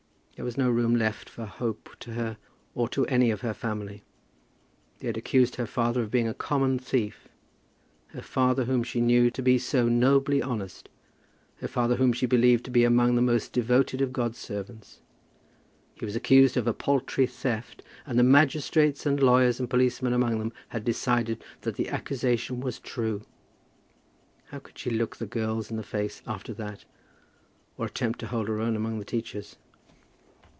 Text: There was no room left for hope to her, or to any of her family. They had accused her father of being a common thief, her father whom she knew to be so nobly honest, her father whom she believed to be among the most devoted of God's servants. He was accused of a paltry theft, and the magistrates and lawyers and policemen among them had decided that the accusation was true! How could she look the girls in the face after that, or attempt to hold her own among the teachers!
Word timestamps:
There 0.37 0.45
was 0.45 0.57
no 0.57 0.71
room 0.71 0.95
left 0.95 1.29
for 1.29 1.45
hope 1.45 1.95
to 1.99 2.13
her, 2.13 2.35
or 2.73 2.89
to 2.89 3.05
any 3.05 3.29
of 3.29 3.41
her 3.41 3.53
family. 3.53 4.01
They 4.97 5.05
had 5.05 5.15
accused 5.15 5.57
her 5.57 5.67
father 5.67 6.01
of 6.01 6.09
being 6.09 6.27
a 6.27 6.33
common 6.33 6.79
thief, 6.79 7.27
her 8.07 8.23
father 8.23 8.65
whom 8.65 8.81
she 8.81 9.01
knew 9.01 9.29
to 9.29 9.41
be 9.43 9.59
so 9.59 9.87
nobly 9.87 10.41
honest, 10.41 10.89
her 11.57 11.67
father 11.67 11.97
whom 11.97 12.11
she 12.11 12.25
believed 12.25 12.65
to 12.65 12.71
be 12.71 12.83
among 12.83 13.13
the 13.13 13.21
most 13.21 13.53
devoted 13.53 14.01
of 14.01 14.11
God's 14.11 14.39
servants. 14.39 14.99
He 15.93 16.05
was 16.05 16.15
accused 16.15 16.57
of 16.57 16.65
a 16.65 16.73
paltry 16.73 17.27
theft, 17.27 17.83
and 18.07 18.17
the 18.17 18.23
magistrates 18.23 19.05
and 19.05 19.21
lawyers 19.21 19.59
and 19.59 19.69
policemen 19.69 20.11
among 20.11 20.39
them 20.39 20.53
had 20.69 20.83
decided 20.83 21.43
that 21.61 21.75
the 21.75 21.89
accusation 21.89 22.61
was 22.61 22.79
true! 22.79 23.21
How 24.45 24.57
could 24.57 24.79
she 24.79 24.89
look 24.89 25.17
the 25.17 25.27
girls 25.27 25.69
in 25.69 25.77
the 25.77 25.83
face 25.83 26.23
after 26.25 26.51
that, 26.55 26.83
or 27.77 27.85
attempt 27.85 28.17
to 28.21 28.27
hold 28.27 28.47
her 28.47 28.59
own 28.59 28.75
among 28.75 28.97
the 28.97 29.05
teachers! 29.05 29.57